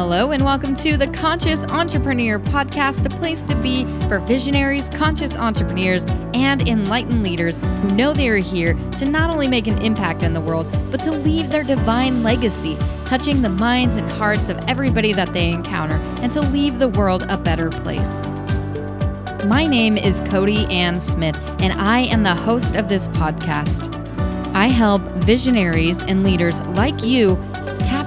[0.00, 5.36] Hello, and welcome to the Conscious Entrepreneur Podcast, the place to be for visionaries, conscious
[5.36, 10.22] entrepreneurs, and enlightened leaders who know they are here to not only make an impact
[10.22, 12.76] in the world, but to leave their divine legacy,
[13.06, 17.26] touching the minds and hearts of everybody that they encounter, and to leave the world
[17.28, 18.28] a better place.
[19.46, 23.92] My name is Cody Ann Smith, and I am the host of this podcast.
[24.54, 27.36] I help visionaries and leaders like you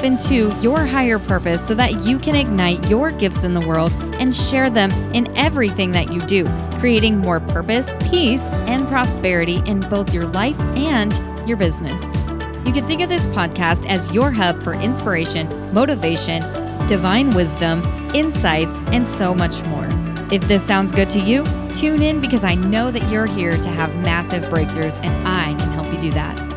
[0.02, 3.92] tap into your higher purpose so that you can ignite your gifts in the world
[4.20, 6.46] and share them in everything that you do,
[6.80, 11.14] creating more purpose, peace, and prosperity in both your life and
[11.48, 12.02] your business.
[12.66, 16.42] You can think of this podcast as your hub for inspiration, motivation,
[16.88, 19.88] divine wisdom, insights, and so much more.
[20.32, 21.44] If this sounds good to you,
[21.76, 25.72] tune in because I know that you're here to have massive breakthroughs and I can
[25.72, 26.51] help you do that.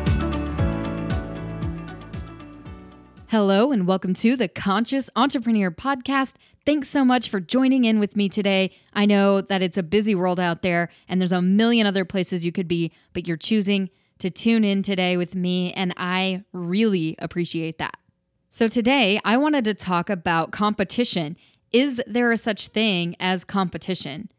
[3.37, 6.35] Hello, and welcome to the Conscious Entrepreneur Podcast.
[6.65, 8.71] Thanks so much for joining in with me today.
[8.93, 12.45] I know that it's a busy world out there and there's a million other places
[12.45, 17.17] you could be, but you're choosing to tune in today with me, and I really
[17.19, 17.97] appreciate that.
[18.49, 21.35] So, today I wanted to talk about competition
[21.73, 24.31] is there a such thing as competition?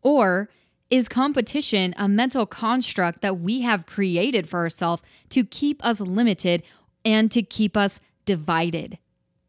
[0.00, 0.48] Or
[0.88, 6.62] is competition a mental construct that we have created for ourselves to keep us limited
[7.04, 8.98] and to keep us divided?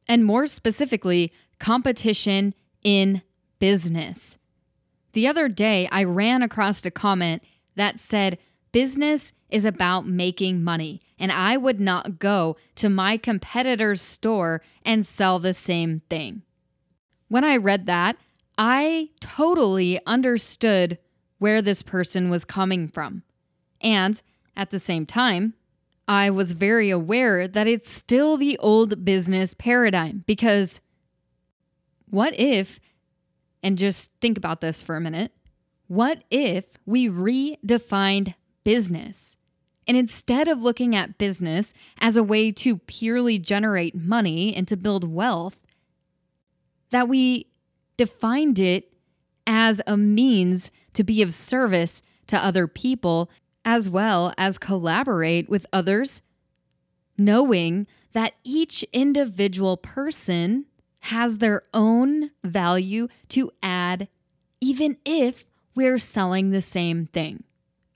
[0.07, 3.21] And more specifically, competition in
[3.59, 4.37] business.
[5.13, 7.43] The other day, I ran across a comment
[7.75, 8.37] that said,
[8.71, 15.05] Business is about making money, and I would not go to my competitor's store and
[15.05, 16.41] sell the same thing.
[17.29, 18.17] When I read that,
[18.57, 20.97] I totally understood
[21.39, 23.23] where this person was coming from.
[23.79, 24.21] And
[24.57, 25.53] at the same time,
[26.07, 30.81] I was very aware that it's still the old business paradigm because
[32.09, 32.79] what if,
[33.63, 35.31] and just think about this for a minute,
[35.87, 39.37] what if we redefined business?
[39.87, 44.77] And instead of looking at business as a way to purely generate money and to
[44.77, 45.63] build wealth,
[46.89, 47.47] that we
[47.97, 48.93] defined it
[49.47, 53.29] as a means to be of service to other people
[53.65, 56.21] as well as collaborate with others,
[57.17, 60.65] knowing that each individual person
[60.99, 64.07] has their own value to add,
[64.61, 65.45] even if
[65.75, 67.43] we're selling the same thing.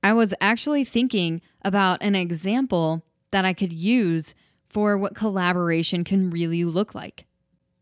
[0.03, 4.33] I was actually thinking about an example that I could use
[4.69, 7.25] for what collaboration can really look like.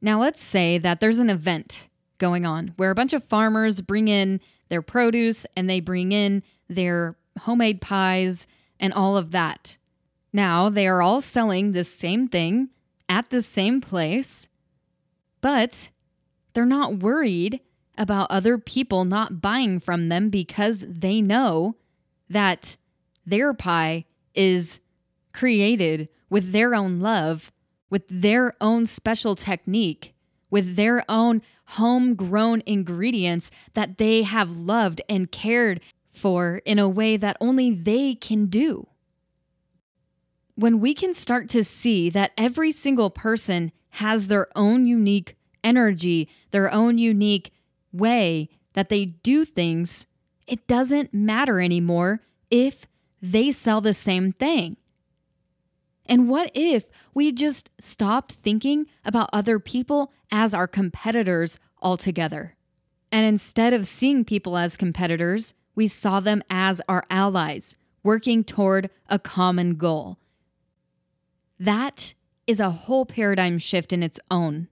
[0.01, 4.07] Now, let's say that there's an event going on where a bunch of farmers bring
[4.07, 8.47] in their produce and they bring in their homemade pies
[8.79, 9.77] and all of that.
[10.33, 12.69] Now, they are all selling the same thing
[13.09, 14.47] at the same place,
[15.41, 15.91] but
[16.53, 17.61] they're not worried
[17.97, 21.75] about other people not buying from them because they know
[22.29, 22.77] that
[23.25, 24.05] their pie
[24.35, 24.79] is
[25.33, 27.51] created with their own love
[27.89, 30.13] with their own special technique,
[30.49, 35.81] with their own homegrown ingredients that they have loved and cared
[36.17, 38.87] for in a way that only they can do.
[40.55, 46.29] When we can start to see that every single person has their own unique energy,
[46.51, 47.51] their own unique
[47.91, 50.07] way that they do things,
[50.47, 52.85] it doesn't matter anymore if
[53.21, 54.77] they sell the same thing.
[56.05, 62.55] And what if we just stopped thinking about other people as our competitors altogether?
[63.11, 68.89] And instead of seeing people as competitors, we saw them as our allies, working toward
[69.07, 70.17] a common goal.
[71.59, 72.15] That
[72.47, 74.69] is a whole paradigm shift in its own.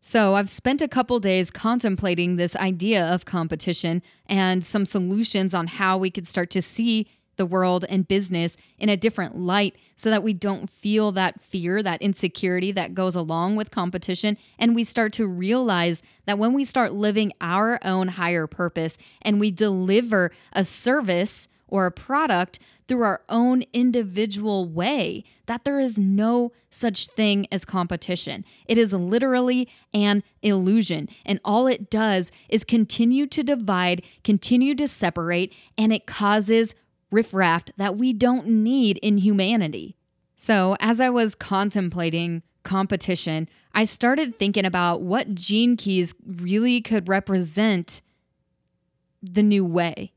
[0.00, 5.66] So, I've spent a couple days contemplating this idea of competition and some solutions on
[5.66, 7.06] how we could start to see
[7.40, 11.82] the world and business in a different light so that we don't feel that fear,
[11.82, 14.36] that insecurity that goes along with competition.
[14.58, 19.40] And we start to realize that when we start living our own higher purpose and
[19.40, 25.96] we deliver a service or a product through our own individual way, that there is
[25.96, 28.44] no such thing as competition.
[28.66, 31.08] It is literally an illusion.
[31.24, 36.74] And all it does is continue to divide, continue to separate, and it causes
[37.10, 39.96] riffraff that we don't need in humanity.
[40.36, 47.08] So, as I was contemplating competition, I started thinking about what gene keys really could
[47.08, 48.00] represent
[49.22, 50.12] the new way.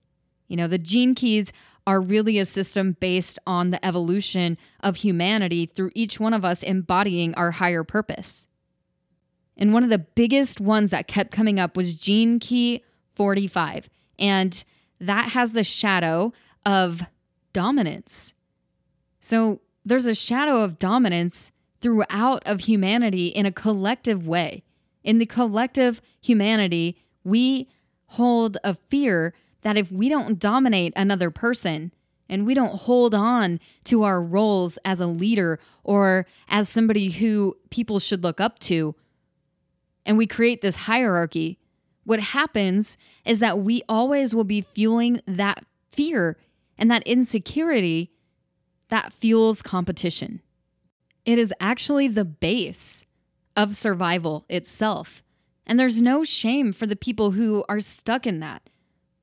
[0.47, 1.51] You know, the gene keys
[1.85, 6.63] are really a system based on the evolution of humanity through each one of us
[6.63, 8.47] embodying our higher purpose.
[9.57, 12.83] And one of the biggest ones that kept coming up was gene key
[13.15, 13.89] 45.
[14.17, 14.63] And
[14.99, 16.33] that has the shadow
[16.65, 17.04] of
[17.51, 18.33] dominance.
[19.19, 21.51] So there's a shadow of dominance
[21.81, 24.63] throughout of humanity in a collective way.
[25.04, 27.68] In the collective humanity, we
[28.07, 31.92] hold a fear that if we don't dominate another person
[32.30, 37.57] and we don't hold on to our roles as a leader or as somebody who
[37.69, 38.95] people should look up to,
[40.06, 41.57] and we create this hierarchy,
[42.06, 46.38] what happens is that we always will be fueling that fear
[46.77, 48.11] and that insecurity
[48.89, 50.41] that fuels competition.
[51.25, 53.05] It is actually the base
[53.55, 55.23] of survival itself.
[55.65, 58.69] And there's no shame for the people who are stuck in that.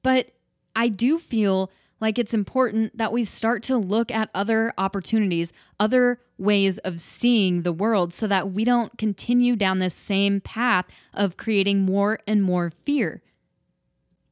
[0.03, 0.31] But
[0.75, 1.71] I do feel
[2.01, 7.63] like it's important that we start to look at other opportunities, other ways of seeing
[7.63, 12.43] the world, so that we don't continue down this same path of creating more and
[12.43, 13.23] more fear.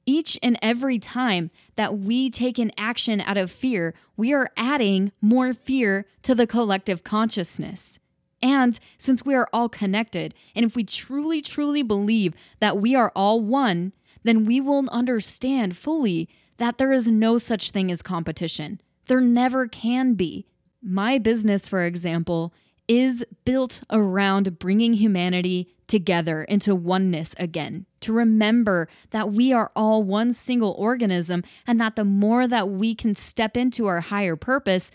[0.08, 5.12] Each and every time that we take an action out of fear, we are adding
[5.20, 7.98] more fear to the collective consciousness.
[8.40, 13.12] And since we are all connected, and if we truly, truly believe that we are
[13.14, 16.26] all one, then we will understand fully
[16.56, 18.80] that there is no such thing as competition.
[19.08, 20.46] There never can be.
[20.80, 22.54] My business, for example,
[22.88, 30.02] is built around bringing humanity together into oneness again, to remember that we are all
[30.02, 34.90] one single organism and that the more that we can step into our higher purpose,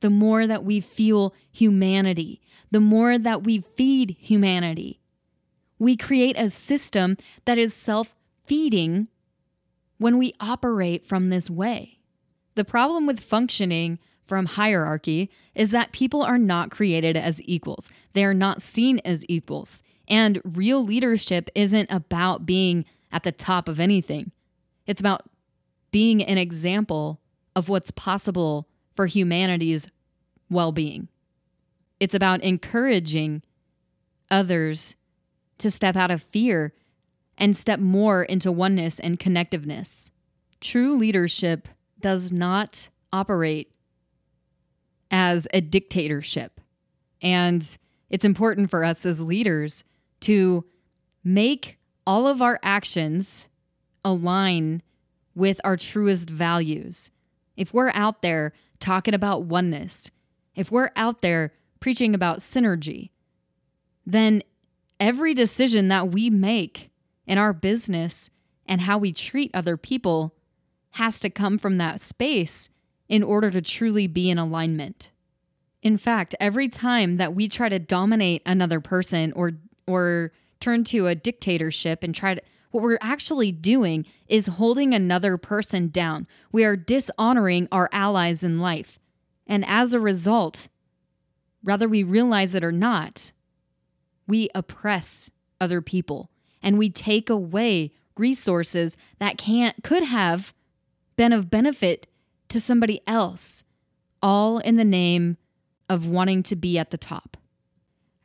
[0.00, 2.40] the more that we feel humanity,
[2.70, 5.00] the more that we feed humanity.
[5.78, 9.08] We create a system that is self feeding
[9.98, 11.98] when we operate from this way.
[12.54, 17.90] The problem with functioning from hierarchy is that people are not created as equals.
[18.12, 19.82] They are not seen as equals.
[20.08, 24.32] And real leadership isn't about being at the top of anything,
[24.86, 25.22] it's about
[25.90, 27.20] being an example
[27.54, 29.88] of what's possible for humanity's
[30.50, 31.08] well being.
[31.98, 33.42] It's about encouraging
[34.30, 34.94] others
[35.58, 36.74] to step out of fear
[37.38, 40.10] and step more into oneness and connectiveness.
[40.60, 41.68] True leadership
[42.00, 43.72] does not operate
[45.10, 46.60] as a dictatorship.
[47.22, 47.76] And
[48.10, 49.84] it's important for us as leaders
[50.20, 50.64] to
[51.22, 53.48] make all of our actions
[54.04, 54.82] align
[55.34, 57.10] with our truest values.
[57.56, 60.10] If we're out there talking about oneness,
[60.54, 63.10] if we're out there preaching about synergy,
[64.06, 64.42] then
[65.00, 66.90] every decision that we make
[67.26, 68.30] in our business
[68.66, 70.34] and how we treat other people
[70.92, 72.68] has to come from that space
[73.08, 75.10] in order to truly be in alignment.
[75.82, 79.52] In fact, every time that we try to dominate another person or
[79.86, 85.38] or turn to a dictatorship and try to what we're actually doing is holding another
[85.38, 86.26] person down.
[86.52, 88.98] We are dishonoring our allies in life.
[89.46, 90.68] And as a result,
[91.62, 93.32] whether we realize it or not,
[94.26, 95.30] we oppress
[95.60, 96.30] other people
[96.62, 100.52] and we take away resources that can't could have
[101.16, 102.06] been of benefit
[102.48, 103.64] to somebody else
[104.22, 105.36] all in the name
[105.88, 107.36] of wanting to be at the top.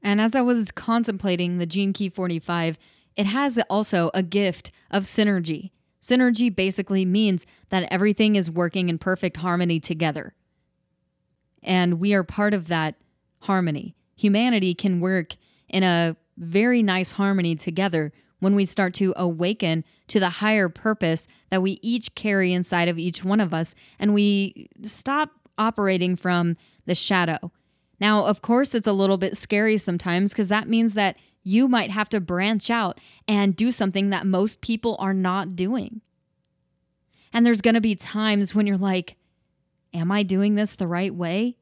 [0.01, 2.77] And as I was contemplating the Gene Key 45,
[3.15, 5.71] it has also a gift of synergy.
[6.01, 10.33] Synergy basically means that everything is working in perfect harmony together.
[11.61, 12.95] And we are part of that
[13.41, 13.95] harmony.
[14.15, 15.35] Humanity can work
[15.69, 21.27] in a very nice harmony together when we start to awaken to the higher purpose
[21.51, 26.57] that we each carry inside of each one of us and we stop operating from
[26.87, 27.51] the shadow.
[28.01, 31.91] Now, of course, it's a little bit scary sometimes because that means that you might
[31.91, 36.01] have to branch out and do something that most people are not doing.
[37.31, 39.15] And there's going to be times when you're like,
[39.93, 41.57] Am I doing this the right way?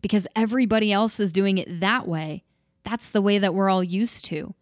[0.00, 2.44] Because everybody else is doing it that way.
[2.84, 4.54] That's the way that we're all used to.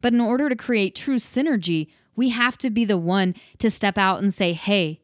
[0.00, 3.98] But in order to create true synergy, we have to be the one to step
[3.98, 5.02] out and say, hey,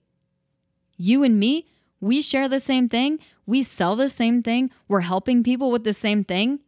[0.97, 1.67] you and me,
[2.01, 3.19] we share the same thing.
[3.47, 4.71] We sell the same thing.
[4.89, 6.61] We're helping people with the same thing.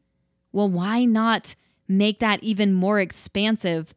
[0.53, 1.55] Well, why not
[1.87, 3.95] make that even more expansive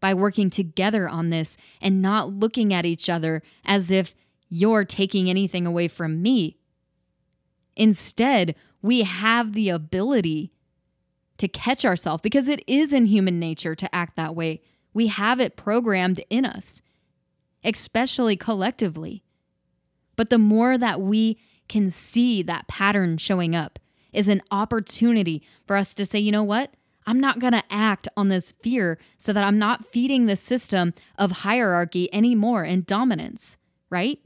[0.00, 4.14] by working together on this and not looking at each other as if
[4.48, 6.56] you're taking anything away from me?
[7.76, 10.52] Instead, we have the ability
[11.38, 14.60] to catch ourselves because it is in human nature to act that way.
[14.92, 16.82] We have it programmed in us,
[17.64, 19.22] especially collectively.
[20.16, 21.38] But the more that we
[21.70, 23.78] can see that pattern showing up
[24.12, 26.74] is an opportunity for us to say, you know what?
[27.06, 30.92] I'm not going to act on this fear so that I'm not feeding the system
[31.16, 33.56] of hierarchy anymore and dominance,
[33.88, 34.18] right?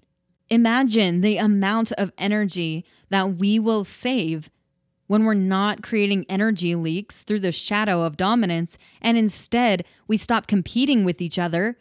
[0.51, 4.51] Imagine the amount of energy that we will save
[5.07, 10.47] when we're not creating energy leaks through the shadow of dominance and instead we stop
[10.47, 11.79] competing with each other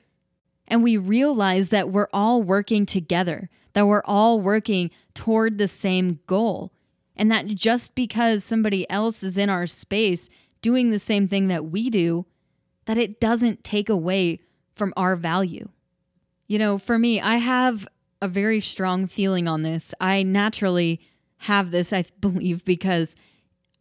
[0.67, 6.19] and we realize that we're all working together, that we're all working toward the same
[6.27, 6.71] goal.
[7.15, 10.29] And that just because somebody else is in our space
[10.61, 12.25] doing the same thing that we do,
[12.85, 14.39] that it doesn't take away
[14.75, 15.69] from our value.
[16.47, 17.87] You know, for me, I have
[18.21, 19.93] a very strong feeling on this.
[19.99, 21.01] I naturally
[21.37, 23.15] have this, I believe, because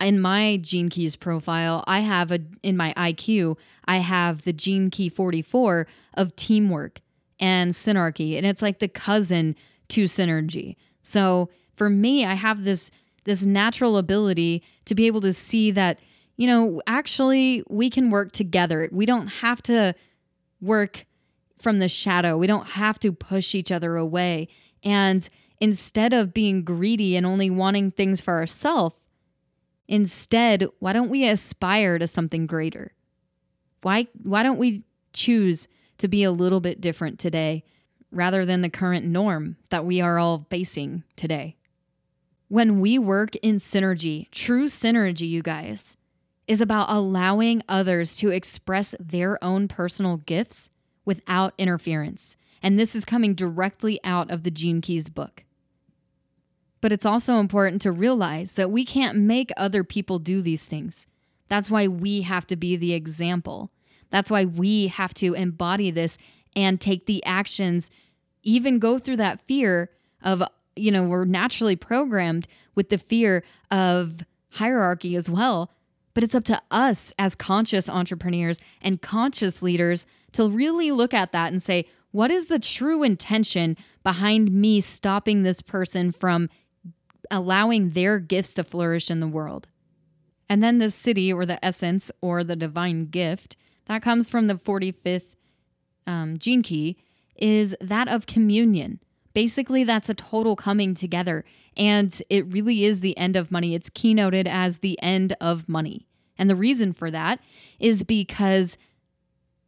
[0.00, 4.90] in my Gene Keys profile, I have a in my IQ, I have the Gene
[4.90, 7.00] Key 44 of teamwork
[7.38, 9.54] and synarchy, and it's like the cousin
[9.92, 10.76] to synergy.
[11.02, 12.90] So for me, I have this
[13.24, 16.00] this natural ability to be able to see that,
[16.36, 18.88] you know, actually we can work together.
[18.90, 19.94] We don't have to
[20.60, 21.06] work
[21.60, 22.36] from the shadow.
[22.36, 24.48] We don't have to push each other away.
[24.82, 25.28] And
[25.60, 28.96] instead of being greedy and only wanting things for ourselves,
[29.86, 32.92] instead, why don't we aspire to something greater?
[33.82, 34.82] Why why don't we
[35.12, 35.68] choose
[35.98, 37.62] to be a little bit different today
[38.12, 41.56] rather than the current norm that we are all facing today?
[42.48, 45.96] When we work in synergy, true synergy, you guys,
[46.46, 50.70] is about allowing others to express their own personal gifts
[51.04, 52.36] without interference.
[52.62, 55.44] And this is coming directly out of the Gene Keys book.
[56.80, 61.06] But it's also important to realize that we can't make other people do these things.
[61.48, 63.70] That's why we have to be the example.
[64.10, 66.18] That's why we have to embody this
[66.54, 67.90] and take the actions,
[68.42, 69.90] even go through that fear
[70.22, 70.42] of,
[70.76, 75.70] you know, we're naturally programmed with the fear of hierarchy as well.
[76.14, 81.32] But it's up to us as conscious entrepreneurs and conscious leaders to really look at
[81.32, 86.50] that and say, what is the true intention behind me stopping this person from
[87.30, 89.68] allowing their gifts to flourish in the world?
[90.48, 93.56] And then the siddhi or the essence or the divine gift
[93.86, 95.34] that comes from the 45th
[96.06, 96.96] um, gene key
[97.36, 99.00] is that of communion.
[99.34, 101.44] Basically, that's a total coming together.
[101.76, 103.74] And it really is the end of money.
[103.74, 106.06] It's keynoted as the end of money.
[106.36, 107.40] And the reason for that
[107.78, 108.76] is because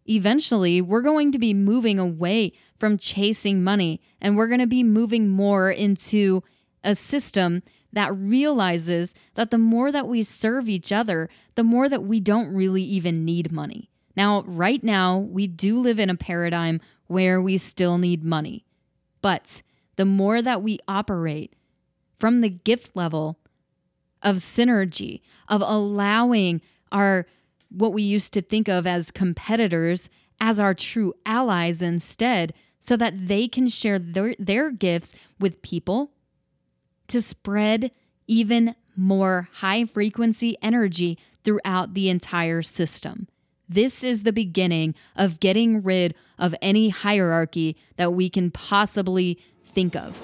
[0.06, 4.82] eventually we're going to be moving away from chasing money and we're going to be
[4.82, 6.42] moving more into
[6.82, 7.62] a system
[7.92, 12.52] that realizes that the more that we serve each other, the more that we don't
[12.52, 13.88] really even need money.
[14.16, 18.64] Now, right now, we do live in a paradigm where we still need money.
[19.21, 19.62] But
[19.97, 21.54] the more that we operate
[22.18, 23.38] from the gift level
[24.23, 26.61] of synergy, of allowing
[26.92, 27.26] our
[27.71, 30.09] what we used to think of as competitors
[30.40, 36.12] as our true allies instead, so that they can share their, their gifts with people
[37.09, 37.90] to spread
[38.26, 43.26] even more high frequency energy throughout the entire system.
[43.68, 49.97] This is the beginning of getting rid of any hierarchy that we can possibly think
[49.97, 50.16] of.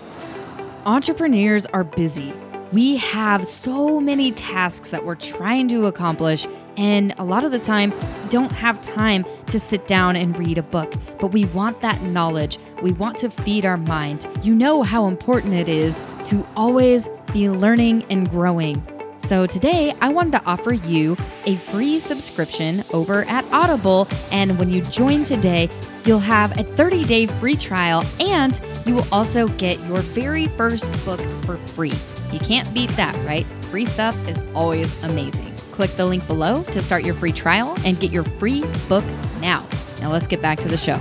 [0.84, 2.34] Entrepreneurs are busy.
[2.72, 7.58] We have so many tasks that we're trying to accomplish, and a lot of the
[7.58, 7.92] time,
[8.28, 10.92] don't have time to sit down and read a book.
[11.18, 12.58] But we want that knowledge.
[12.80, 14.26] We want to feed our mind.
[14.42, 18.86] You know how important it is to always be learning and growing.
[19.20, 24.08] So today, I wanted to offer you a free subscription over at Audible.
[24.32, 25.70] And when you join today,
[26.04, 30.84] you'll have a 30 day free trial and you will also get your very first
[31.04, 31.94] book for free.
[32.32, 33.46] You can't beat that, right?
[33.66, 35.54] Free stuff is always amazing.
[35.70, 39.04] Click the link below to start your free trial and get your free book
[39.40, 39.64] now.
[40.00, 40.98] Now, let's get back to the show.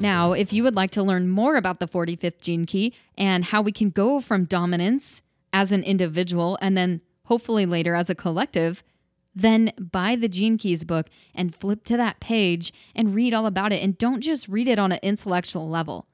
[0.00, 3.60] Now, if you would like to learn more about the 45th gene key and how
[3.62, 5.22] we can go from dominance
[5.52, 8.82] as an individual and then hopefully later as a collective,
[9.34, 13.72] then buy the Gene Keys book and flip to that page and read all about
[13.72, 13.82] it.
[13.82, 16.06] And don't just read it on an intellectual level.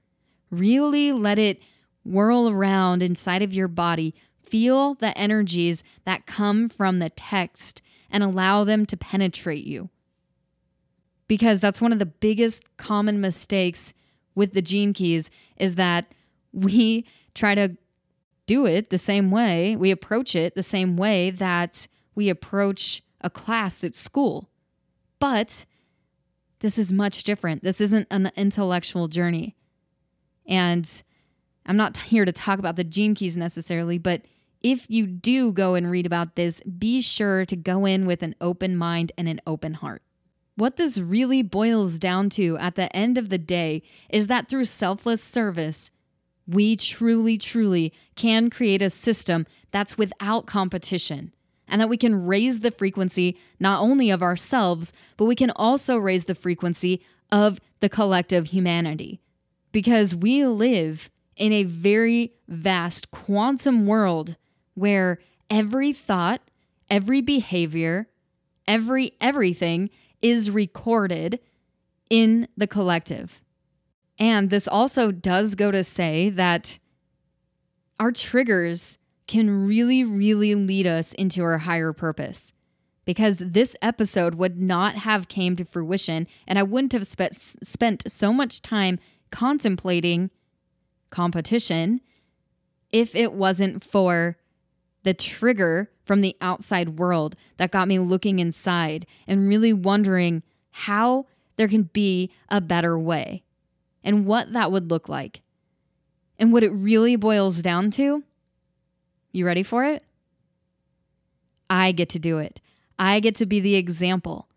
[0.51, 1.61] Really let it
[2.05, 4.15] whirl around inside of your body.
[4.43, 9.91] Feel the energies that come from the text and allow them to penetrate you.
[11.29, 13.93] Because that's one of the biggest common mistakes
[14.35, 16.13] with the Gene Keys is that
[16.53, 17.77] we try to
[18.47, 23.31] do it the same way, we approach it the same way that we approach a
[23.31, 24.49] class at school.
[25.19, 25.67] But
[26.61, 27.63] this is much different.
[27.63, 29.57] This isn't an intellectual journey.
[30.47, 31.03] And
[31.67, 34.23] I'm not here to talk about the gene keys necessarily, but
[34.63, 38.35] if you do go and read about this, be sure to go in with an
[38.41, 40.03] open mind and an open heart.
[40.57, 44.65] What this really boils down to at the end of the day is that through
[44.65, 45.91] selfless service,
[46.47, 51.33] we truly, truly can create a system that's without competition
[51.69, 55.97] and that we can raise the frequency not only of ourselves, but we can also
[55.97, 59.21] raise the frequency of the collective humanity.
[59.73, 64.37] Because we live in a very vast quantum world
[64.75, 65.19] where
[65.51, 66.41] every thought,
[66.89, 68.09] every behavior,
[68.67, 69.91] every everything
[70.23, 71.41] is recorded
[72.09, 73.43] in the collective.
[74.19, 76.79] And this also does go to say that
[78.01, 82.53] our triggers can really, really lead us into our higher purpose.
[83.05, 88.11] Because this episode would not have came to fruition, and I wouldn't have spe- spent
[88.11, 88.99] so much time
[89.31, 90.31] contemplating
[91.11, 92.01] competition
[92.93, 94.39] if it wasn't for
[95.05, 101.27] the trigger from the outside world that got me looking inside and really wondering how
[101.57, 103.43] there can be a better way
[104.07, 105.43] and what that would look like.
[106.39, 108.23] And what it really boils down to
[109.33, 110.03] you ready for it?
[111.69, 112.61] I get to do it.
[112.99, 114.49] I get to be the example.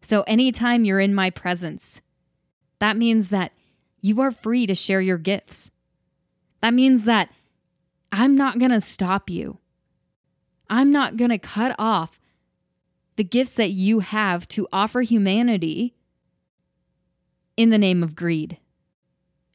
[0.00, 2.00] So anytime you're in my presence,
[2.80, 3.52] that means that
[4.00, 5.70] you are free to share your gifts.
[6.60, 7.30] That means that
[8.10, 9.58] I'm not going to stop you.
[10.68, 12.18] I'm not going to cut off
[13.16, 15.94] the gifts that you have to offer humanity
[17.56, 18.58] in the name of greed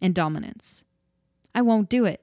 [0.01, 0.84] and dominance.
[1.54, 2.22] I won't do it.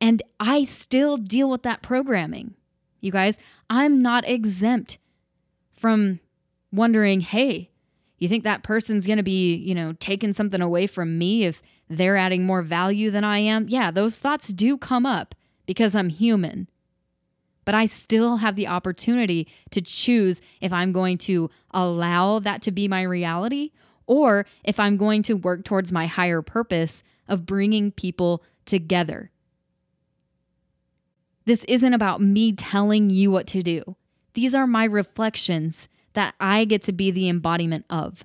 [0.00, 2.54] And I still deal with that programming.
[3.00, 4.98] You guys, I'm not exempt
[5.72, 6.20] from
[6.72, 7.70] wondering, hey,
[8.18, 11.62] you think that person's going to be, you know, taking something away from me if
[11.88, 13.68] they're adding more value than I am?
[13.68, 15.34] Yeah, those thoughts do come up
[15.66, 16.68] because I'm human
[17.64, 22.70] but I still have the opportunity to choose if I'm going to allow that to
[22.70, 23.70] be my reality
[24.06, 29.30] or if I'm going to work towards my higher purpose of bringing people together.
[31.46, 33.96] This isn't about me telling you what to do.
[34.34, 38.24] These are my reflections that I get to be the embodiment of.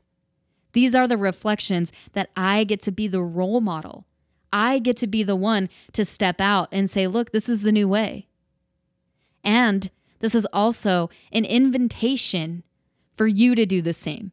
[0.74, 4.06] These are the reflections that I get to be the role model.
[4.52, 7.72] I get to be the one to step out and say, look, this is the
[7.72, 8.28] new way.
[9.44, 9.90] And
[10.20, 12.64] this is also an invitation
[13.14, 14.32] for you to do the same.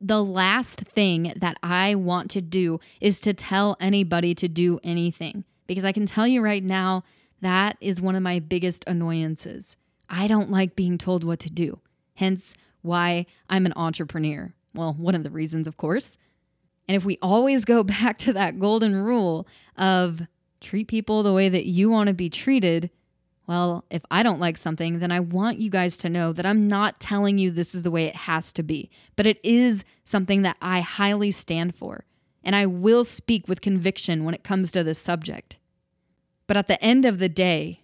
[0.00, 5.44] The last thing that I want to do is to tell anybody to do anything
[5.66, 7.02] because I can tell you right now
[7.40, 9.76] that is one of my biggest annoyances.
[10.08, 11.80] I don't like being told what to do,
[12.14, 14.54] hence why I'm an entrepreneur.
[14.74, 16.18] Well, one of the reasons, of course.
[16.88, 20.22] And if we always go back to that golden rule of
[20.60, 22.90] treat people the way that you want to be treated,
[23.46, 26.66] well, if I don't like something, then I want you guys to know that I'm
[26.66, 30.42] not telling you this is the way it has to be, but it is something
[30.42, 32.04] that I highly stand for.
[32.42, 35.58] And I will speak with conviction when it comes to this subject.
[36.46, 37.82] But at the end of the day,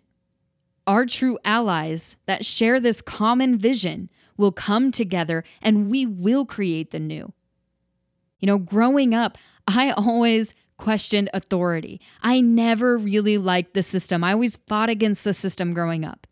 [0.87, 6.91] our true allies that share this common vision will come together and we will create
[6.91, 7.33] the new.
[8.41, 12.01] You know, growing up, I always questioned authority.
[12.23, 14.25] I never really liked the system.
[14.25, 16.27] I always fought against the system growing up.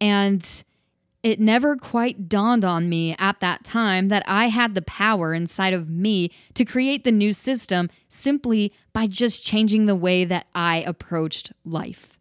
[0.00, 0.64] And
[1.24, 5.72] it never quite dawned on me at that time that I had the power inside
[5.72, 10.76] of me to create the new system simply by just changing the way that I
[10.86, 12.20] approached life.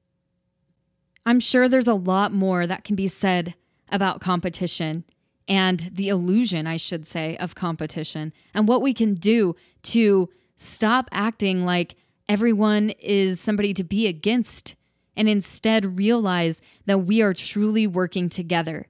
[1.28, 3.54] I'm sure there's a lot more that can be said
[3.92, 5.04] about competition
[5.48, 11.08] and the illusion, I should say, of competition and what we can do to Stop
[11.12, 11.96] acting like
[12.28, 14.76] everyone is somebody to be against
[15.16, 18.88] and instead realize that we are truly working together,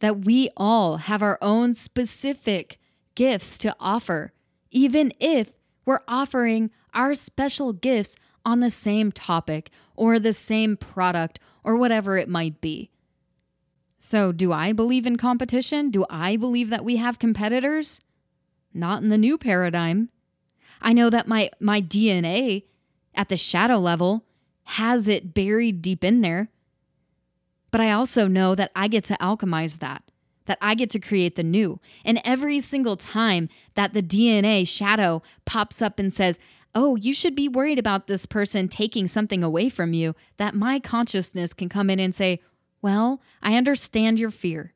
[0.00, 2.78] that we all have our own specific
[3.14, 4.32] gifts to offer,
[4.70, 5.52] even if
[5.86, 12.18] we're offering our special gifts on the same topic or the same product or whatever
[12.18, 12.90] it might be.
[13.98, 15.90] So, do I believe in competition?
[15.90, 18.00] Do I believe that we have competitors?
[18.72, 20.10] Not in the new paradigm.
[20.80, 22.64] I know that my my DNA
[23.14, 24.24] at the shadow level
[24.64, 26.48] has it buried deep in there.
[27.70, 30.02] But I also know that I get to alchemize that,
[30.46, 31.80] that I get to create the new.
[32.04, 36.38] And every single time that the DNA shadow pops up and says,
[36.72, 40.78] Oh, you should be worried about this person taking something away from you, that my
[40.78, 42.40] consciousness can come in and say,
[42.80, 44.72] Well, I understand your fear.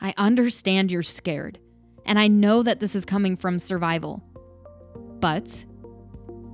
[0.00, 1.58] I understand you're scared.
[2.06, 4.22] And I know that this is coming from survival.
[5.20, 5.64] But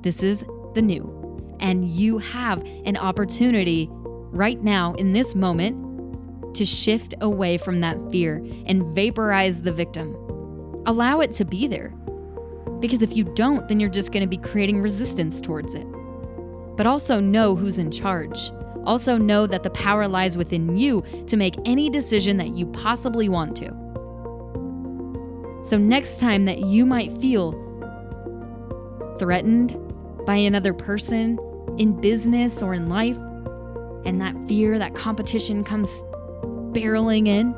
[0.03, 1.57] this is the new.
[1.61, 7.98] And you have an opportunity right now in this moment to shift away from that
[8.11, 10.14] fear and vaporize the victim.
[10.87, 11.88] Allow it to be there.
[12.81, 15.87] Because if you don't, then you're just going to be creating resistance towards it.
[16.77, 18.50] But also know who's in charge.
[18.85, 23.29] Also know that the power lies within you to make any decision that you possibly
[23.29, 23.72] want to.
[25.64, 27.53] So, next time that you might feel
[29.18, 29.77] threatened
[30.27, 31.38] by another person
[31.79, 33.16] in business or in life,
[34.05, 36.03] and that fear, that competition comes
[36.72, 37.55] barreling in,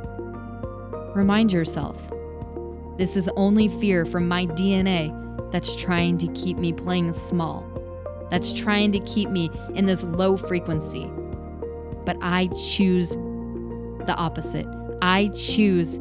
[1.15, 2.01] remind yourself
[2.99, 5.13] this is only fear from my DNA
[5.53, 7.65] that's trying to keep me playing small,
[8.31, 11.11] that's trying to keep me in this low frequency.
[12.05, 14.67] But I choose the opposite.
[15.03, 15.99] I choose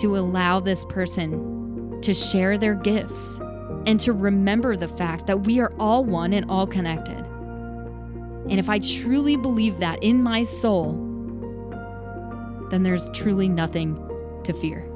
[0.00, 3.38] to allow this person to share their gifts
[3.86, 7.18] and to remember the fact that we are all one and all connected.
[8.48, 10.92] And if I truly believe that in my soul,
[12.70, 13.96] then there's truly nothing
[14.44, 14.88] to fear.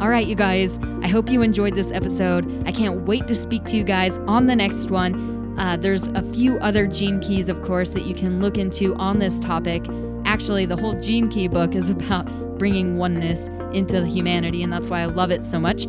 [0.00, 2.62] All right, you guys, I hope you enjoyed this episode.
[2.66, 5.56] I can't wait to speak to you guys on the next one.
[5.58, 9.18] Uh, there's a few other gene keys, of course, that you can look into on
[9.18, 9.84] this topic.
[10.24, 12.26] Actually, the whole gene key book is about
[12.58, 15.86] bringing oneness into humanity, and that's why I love it so much.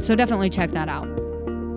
[0.00, 1.06] So definitely check that out.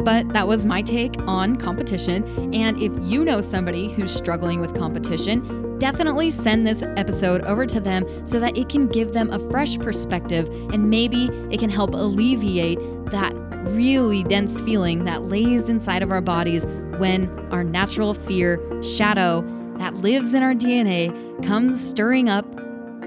[0.03, 2.53] But that was my take on competition.
[2.53, 7.79] And if you know somebody who's struggling with competition, definitely send this episode over to
[7.79, 11.93] them so that it can give them a fresh perspective and maybe it can help
[11.93, 12.79] alleviate
[13.11, 13.33] that
[13.67, 16.65] really dense feeling that lays inside of our bodies
[16.97, 19.41] when our natural fear shadow
[19.77, 21.11] that lives in our DNA
[21.45, 22.45] comes stirring up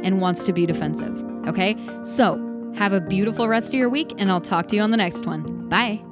[0.03, 1.23] and wants to be defensive.
[1.47, 1.77] Okay?
[2.03, 2.37] So,
[2.77, 5.27] have a beautiful rest of your week, and I'll talk to you on the next
[5.27, 5.69] one.
[5.69, 6.06] Bye.